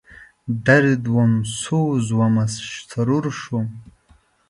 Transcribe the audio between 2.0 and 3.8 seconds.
ومه، سرور شوم